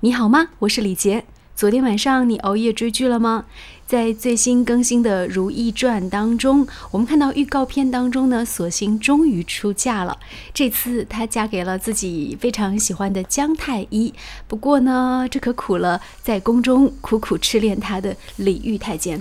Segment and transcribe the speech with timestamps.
[0.00, 0.50] 你好吗？
[0.60, 1.24] 我是李杰。
[1.56, 3.46] 昨天晚上你熬夜追剧了吗？
[3.84, 10.16] 在最新更新的《如懿传》当中，我们看到预告片当中呢，索性终于出嫁了。
[10.54, 14.14] 这次她嫁给了自己非常喜欢的姜太医。
[14.46, 19.20] 不过呢，这可苦了在宫中苦苦痴恋她的李煜太监。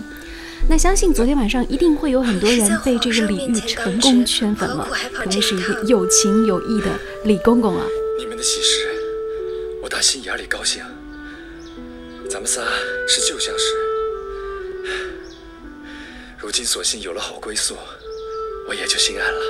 [0.69, 7.83] 那相信昨天晚上一定会有很多人被这个李煜成功圈粉了，可谓是一个有情有义的李公公啊！
[8.19, 8.86] 你们的喜事，
[10.07, 10.81] 心眼里高兴。
[12.29, 12.63] 咱们仨
[13.09, 13.75] 是旧相识，
[16.37, 17.77] 如今索性有了好归宿，
[18.69, 19.41] 我也就心安了。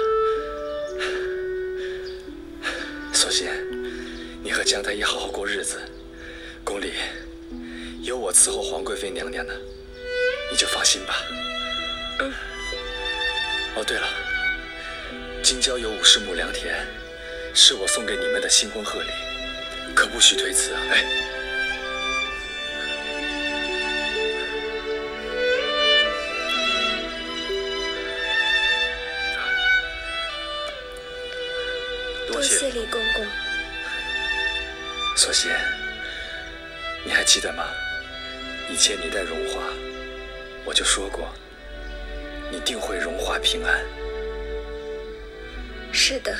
[3.14, 3.48] 索性
[4.42, 5.80] 你和江太医好好过日子，
[6.64, 6.94] 宫里
[8.02, 9.54] 有我伺候皇贵妃娘娘呢，
[10.50, 11.22] 你就放心吧。
[12.18, 12.34] 嗯。
[13.76, 14.08] 哦，对了，
[15.44, 16.84] 京郊有五十亩良田，
[17.54, 19.10] 是我送给你们的新婚贺礼，
[20.08, 20.82] 可不许推辞啊！
[20.90, 21.04] 哎。
[32.26, 33.26] 多谢李公公。
[35.18, 35.52] 索性，
[37.04, 37.66] 你还记得吗？
[38.70, 39.62] 以前你带荣华，
[40.64, 41.28] 我就说过，
[42.50, 43.84] 你定会荣华平安。
[45.92, 46.34] 是的，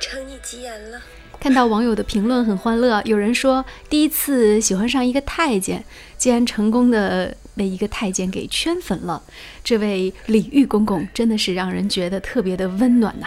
[0.00, 1.00] 承你吉言了。
[1.40, 5.84] 看到网友的评论很欢乐，有人说第一次喜欢上一个太监，
[6.16, 9.22] 竟然成功的被一个太监给圈粉了。
[9.62, 13.26] 这位李煜公公真的是让人觉得特别的温暖呐。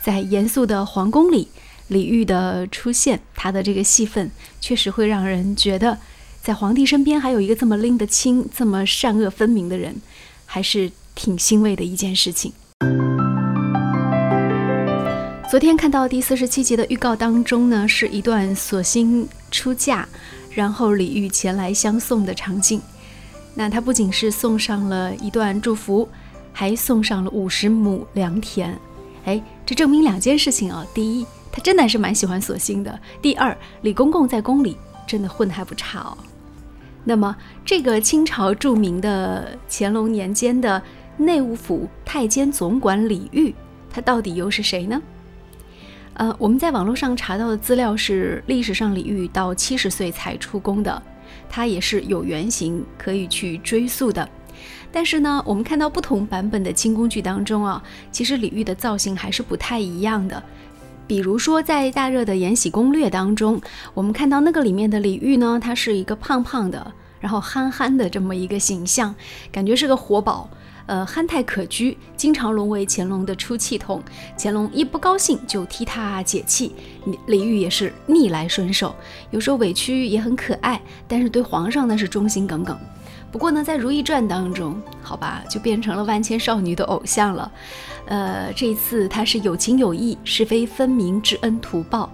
[0.00, 1.48] 在严肃的皇宫里，
[1.88, 4.30] 李煜的出现，他的这个戏份
[4.60, 5.98] 确实会让人觉得，
[6.40, 9.96] 在皇帝身边还有一个这么拎得清、这么善恶分明的人，
[10.46, 12.52] 还是挺欣慰的一件事情。
[15.54, 20.04] 昨天看到第四十七集的预告当中呢，是一段索性出嫁，
[20.50, 22.82] 然后李煜前来相送的场景。
[23.54, 26.08] 那他不仅是送上了一段祝福，
[26.52, 28.76] 还送上了五十亩良田。
[29.26, 30.84] 哎，这证明两件事情啊。
[30.92, 32.90] 第一，他真的还是蛮喜欢索性的；
[33.22, 34.76] 第二，李公公在宫里
[35.06, 36.18] 真的混得还不差哦。
[37.04, 40.82] 那么，这个清朝著名的乾隆年间的
[41.16, 43.54] 内务府太监总管李煜，
[43.88, 45.00] 他到底又是谁呢？
[46.14, 51.02] 呃，我们在网络上查到的资料是，历史上李煜到七十岁才出宫的，
[51.48, 54.28] 他也是有原型可以去追溯的。
[54.92, 57.82] 但是呢，我们看到不同版本的清宫剧当中啊，
[58.12, 60.40] 其实李煜的造型还是不太一样的。
[61.06, 63.60] 比如说在大热的《延禧攻略》当中，
[63.92, 69.12] 我们看到那个里面的李煜呢，他是一个胖胖的，然后憨憨的这么一个形象，
[69.50, 70.48] 感觉是个活宝，
[70.86, 74.02] 呃，憨态可掬，经常沦为乾隆的出气筒。
[74.38, 76.74] 乾隆一不高兴就替他解气，
[77.26, 78.94] 李煜也是逆来顺受，
[79.30, 82.78] 有时候委屈也很可爱，但是对皇上那是忠心耿耿。
[83.32, 87.50] 不过呢，在《如懿传》当中，好吧，就变成了万千少女的偶像了。
[88.06, 92.12] 呃，这一次他是有情有义，是非分明，知恩图报，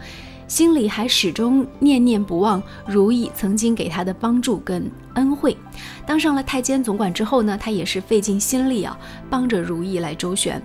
[0.51, 5.57] 心里还始终念念不忘如意曾经给他的帮助跟恩惠。
[6.05, 8.99] 当上了太监总管之后呢，他也是费尽心力啊，
[9.31, 10.61] 帮着如意来周旋。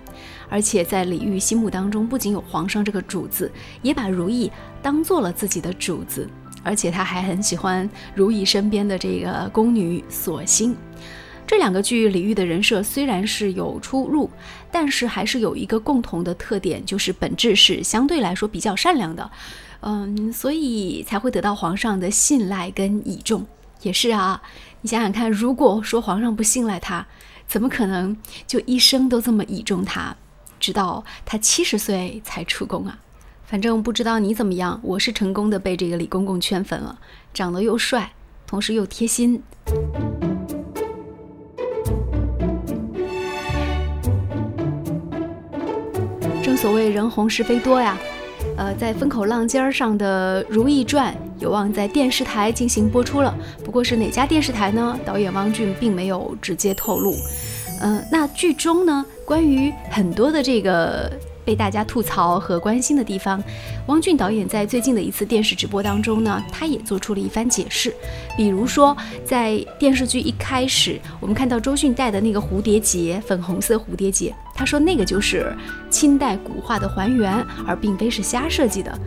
[0.50, 3.52] 而且在李煜心目当中，不仅有皇上这个主子，
[3.84, 4.52] 也把如意
[4.82, 6.28] 当做了自己的主子。
[6.64, 10.76] 而且他还很喜欢如意身边的这个宫女索性。
[11.46, 14.28] 这两个剧李煜的人设虽然是有出入，
[14.72, 19.30] 但是还是有一个共同的特点，就是本质是相对来说比较善良的，
[19.88, 23.46] 嗯，所以才会得到皇上的信赖跟倚重。
[23.84, 24.42] 也是啊，
[24.82, 27.06] 你想想看，如果说皇上不信赖他，
[27.48, 30.16] 怎么可能就一生都这么倚重他，
[30.60, 32.98] 直到他七十岁才出宫啊？
[33.46, 36.98] 反正不知道你怎么样，我是成功的被这个李公公圈粉了，
[37.32, 38.14] 长得又帅，
[38.48, 39.44] 同时又贴心。
[46.42, 47.96] 正所谓人红是非多呀，
[48.58, 54.98] 呃，在风口浪尖儿上的《如懿传》有望在电视台进行播出了，不过是哪家电视台呢？
[55.06, 57.16] 导演汪俊并没有直接透露。
[57.82, 61.12] 嗯，那剧中呢，关于很多的这个。
[61.46, 63.42] 被大家吐槽和关心的地方，
[63.86, 67.94] 汪俊导演在最近的一次电视直播当中呢，他也做出了一番解释。
[68.36, 75.56] 比如说，在电视剧一开始，我们看到周迅戴的那个蝴蝶结，粉红色蝴蝶结，他说那个就是
[75.90, 77.32] 清代古画的还原，
[77.68, 78.98] 而并非是瞎设计的。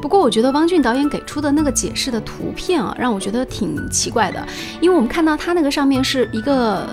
[0.00, 4.46] 不过，我觉得汪俊导演给出的那个解释的图片啊，让我觉得挺奇怪的，
[4.80, 6.88] 因为我们看到他那个上面是一个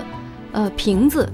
[0.52, 1.26] 呃瓶子，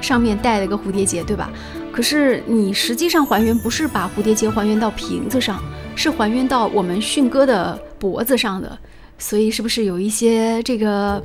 [0.00, 1.50] 上面戴了个蝴蝶结，对吧？
[1.92, 5.62] 可是你实际上还原不是把蝴蝶结还原到瓶子上，
[5.96, 8.78] 是还原到我们迅哥的脖子上的。
[9.22, 11.22] 所以是不是有一些这个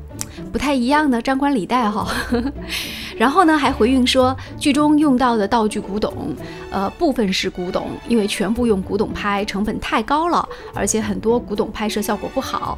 [0.51, 2.05] 不太一样的张冠李戴哈？
[3.15, 6.35] 然后呢，还回应说剧中用到的道具古董，
[6.69, 12.77] 呃，部分是古董，因为全部用古董拍成本太高了，而且很多古董拍摄效果不好。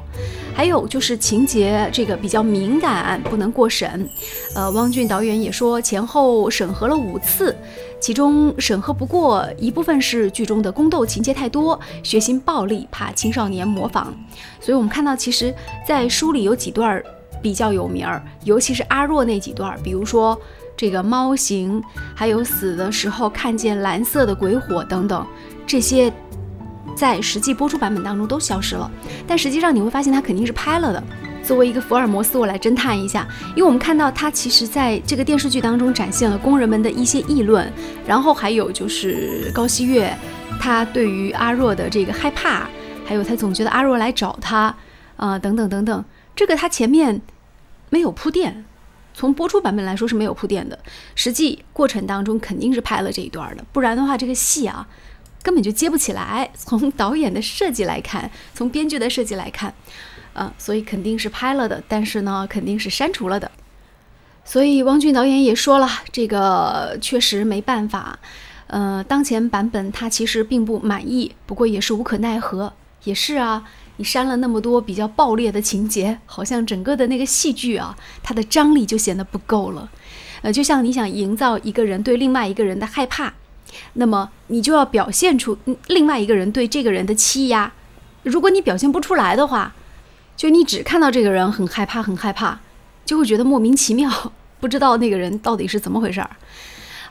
[0.57, 4.09] 还有就是情节这个比较敏感，不能过审。
[4.55, 7.55] 呃，汪俊导演也说前后审核了五次。
[7.99, 14.11] 其中审核不过一部分是剧中的宫斗情节太多，血腥暴力，怕青少年模仿。
[14.59, 15.53] 所以我们看到，其实，
[15.87, 17.03] 在书里有几段
[17.39, 20.35] 比较有名儿，尤其是阿若那几段，比如说
[20.75, 21.79] 这个猫形，
[22.15, 25.23] 还有死的时候看见蓝色的鬼火等等，
[25.67, 26.11] 这些
[26.97, 28.89] 在实际播出版本当中都消失了。
[29.27, 31.03] 但实际上你会发现，它肯定是拍了的。
[31.43, 37.71] 作为一个福尔摩斯，我来侦探一下，因为我们看到他其实在这个电视剧当中展现了工人们的一些议论，
[38.05, 40.13] 然后还有就是高希月，
[40.59, 42.67] 他对于阿若的这个害怕，
[43.05, 44.75] 还有他总觉得阿若来找他
[45.15, 46.03] 啊，等等等等，
[46.35, 47.21] 这个他前面
[47.89, 48.65] 没有铺垫，
[49.13, 50.77] 从播出版本来说是没有铺垫的，
[51.15, 54.85] 实际过程当中肯定是拍了这一段的，不然的话这个戏啊
[55.47, 56.51] 根本就接不起来。
[56.53, 59.73] 从导演的设计来看，从编剧的设计来看。
[60.33, 63.49] 嗯，所以肯定是拍了的，但是呢，肯定是删除了的。
[64.43, 68.19] 所以汪俊导演也说了，这个确实没办法。
[68.67, 72.73] 呃，当前版本他其实并不满意，不过也是无可奈何。
[73.05, 73.63] 也是啊，
[73.95, 79.89] 你删了那么多比较爆裂的情节，好像整个的那个戏剧啊，它的张力就显得不够了。
[80.41, 83.33] 呃，就像你想营造一个人对另外一个人的害怕，
[83.93, 87.71] 那么你就要表现出另外一个人对这个人的欺压。
[88.23, 89.73] 如果你表现不出来的话，
[90.35, 92.59] 就你只看到这个人很害怕，很害怕，
[93.05, 96.29] 就会觉得莫名其妙， 不知道那个人到底是怎么回事儿。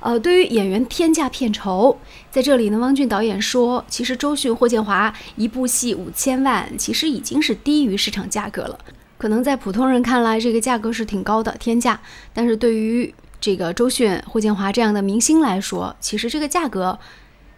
[0.00, 1.96] 呃，对于演员天价片酬，
[2.30, 8.78] 在这里呢，汪俊导演说，其实周迅、霍建华一部戏五千万，其实已经是低于市场价格了。
[9.18, 11.98] 可能在普通人看来，这个价格是挺高的天价，
[12.34, 13.12] 但是对于
[13.46, 16.98] 这个周迅、霍建华这样的明星来说，其实这个价格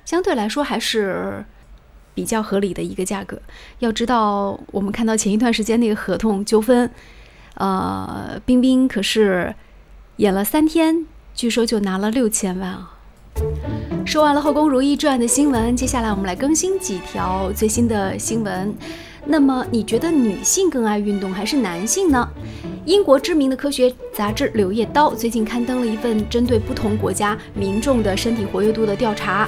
[0.05, 1.47] 相对来说还是。
[2.15, 3.41] 比较合理的一个价格。
[3.79, 6.91] 要知道，我们看到前一段时间那个合同纠纷，
[7.55, 9.55] 呃，冰冰可是
[10.17, 12.99] 演了三天，据说就拿了六千万啊。
[14.05, 18.75] 说完了《后宫如懿传》的新闻，接下来我们来更新几条最新的新闻。
[19.27, 22.29] 那么，你觉得女性更爱运动还是男性呢？
[22.89, 29.47] 英国知名的科学杂志《柳叶刀》最近刊登了一份针对不同国家民众的身体活跃度的调查。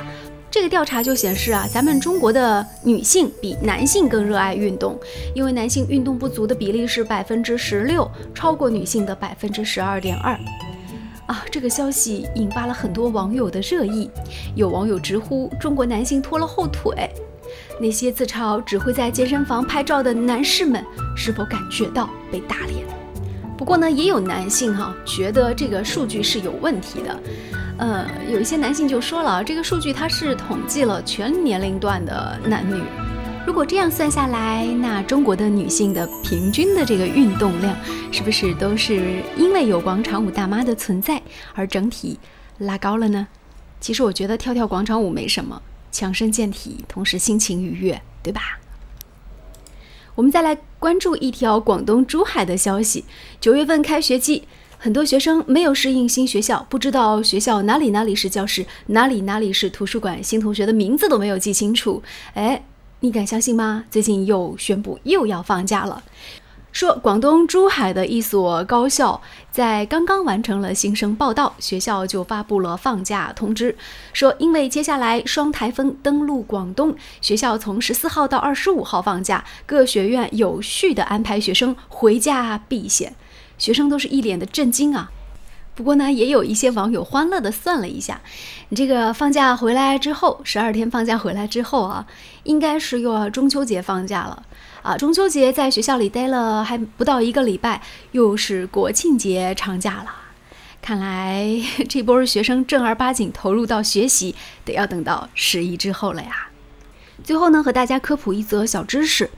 [0.50, 5.00] 这个调查就显示啊，咱们中国的女性比男性更热爱运动，
[5.34, 10.38] 因为男性运动不足的比例是百分之十六，超过女性的百分之十二点二。
[11.25, 14.10] 啊，这个消息引发了很多网友的热议，
[14.54, 17.08] 有网友直呼中国男性拖了后腿。
[17.81, 20.84] 那些自嘲只会在健身房拍照的男士们，
[21.16, 23.00] 是否感觉到被打脸？
[23.61, 27.21] 不过呢，也有男性哈觉得这个数据是有问题的。
[27.77, 32.83] 呃，有一些男性就说了，这个数据它是统计了全年龄段的男女，
[33.47, 37.77] 如果这样算下来，那中国的女性的平均的这个运动量，
[38.11, 41.21] 是不是都是因为有广场舞大妈的存在
[41.55, 42.19] 而整体
[42.57, 43.29] 拉高了呢？
[43.79, 45.61] 其实我觉得跳跳广场舞没什么，
[45.93, 48.59] 强身健体，同时心情愉悦，对吧？
[50.15, 53.05] 我们再来关注一条广东珠海的消息，
[53.40, 54.45] 九月份开学季。
[54.83, 62.02] 很多学生没有适应新学校，不知道学校哪里哪里是教室，哪里哪里是图书馆，新同学的名字都没有记清楚。
[62.33, 62.64] 哎，
[63.00, 63.85] 你敢相信吗？
[63.90, 66.02] 最近又宣布又要放假了。
[66.73, 73.77] 说广东珠海的一所高校在刚刚完成了新生报到，学校就发布了放假通知，
[74.12, 83.15] 说因为接下来双台风登陆广东，学校从十四号到二十五号放假，各学院有序的安排学生回家避险。
[83.59, 85.11] 学生都是一脸的震惊啊！
[85.80, 88.20] 不过呢，也有一些网友欢乐的算了一下，
[88.68, 92.06] 你这个放假回来之后，十二天放假回来之后啊，
[92.42, 94.42] 应该是又要中秋节放假了
[94.82, 94.94] 啊！
[94.99, 97.80] 中秋节在学校里待了还不到一个礼拜，
[98.12, 100.14] 又是国庆节长假了，
[100.82, 101.49] 看来
[101.88, 104.34] 这波学生正儿八经投入到学习，
[104.66, 106.50] 得要等到十一之后了呀。
[107.23, 109.31] 最后呢，和大家科普一则小知识。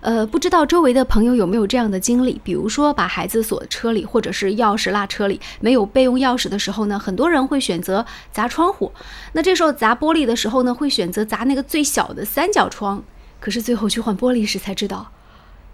[0.00, 2.40] 呃，不知道周围的朋友有没有这样的经历？
[2.44, 8.92] 比如说，把孩子锁车里，或者是钥匙落车里，没有备用钥匙的时候呢，很多人会选择砸窗户。
[9.32, 13.02] 那这时候砸玻璃的时候呢，会选择砸那个最小的三角窗。
[13.40, 15.12] 可是最后去换玻璃时才知道，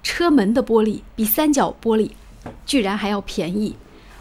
[0.03, 2.11] 车门的玻璃比三角玻璃
[2.65, 3.77] 居然还要便宜。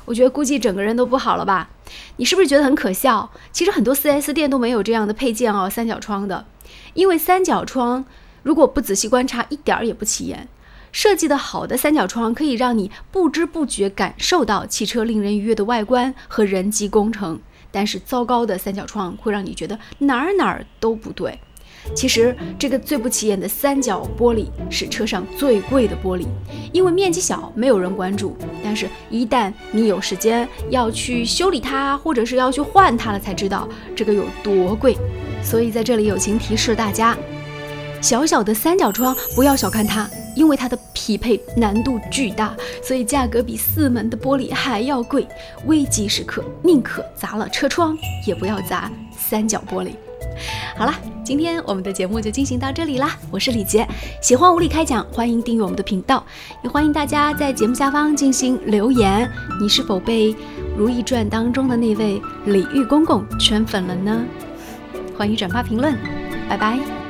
[0.05, 1.69] 我觉得估计整个人都不好了吧？
[2.17, 3.31] 你是不是觉得很可笑？
[3.51, 6.45] 其实很多 4S 店都没有这样的配件哦，三角窗的。
[6.93, 8.05] 因为三角窗
[8.43, 10.47] 如果不仔细观察，一点儿也不起眼。
[10.91, 17.39] 设计的好的三角窗可以让你不知不觉感受到汽车令人愉悦的外观和人机工程，
[17.71, 21.39] 但是糟糕的三角窗会让你觉得哪儿哪儿都不对。
[21.95, 26.27] 其实这个最不起眼的三角玻璃是车上最贵的玻璃，
[26.71, 28.37] 因为面积小，没有人关注。
[28.63, 34.95] 但是，一旦你有时间要去修理它，或者是要去换它了，才知道这个有多贵。
[35.43, 37.17] 所以在这里友情提示大家：
[38.01, 40.09] 小小的三角窗不要小看它。
[40.33, 45.27] 因为它的匹配难度巨大，所以价格比四门的玻璃还要贵。
[45.65, 49.89] 危急时刻，宁可砸了车窗，也不要砸三角玻璃。
[50.77, 53.19] 好了，今天我们的节目就进行到这里啦。
[53.29, 53.85] 我是李杰，
[54.21, 56.25] 喜欢无理开讲，欢迎订阅我们的频道，
[56.63, 59.29] 也欢迎大家在节目下方进行留言。
[59.61, 60.31] 你是否被
[60.77, 64.23] 《如懿传》当中的那位李煜公公圈粉了呢？
[65.21, 65.95] 欢迎转发评论，
[66.49, 67.00] 拜拜。